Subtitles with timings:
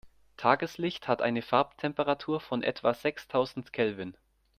[0.35, 4.17] Tageslicht hat eine Farbtemperatur von etwa sechstausend Kelvin.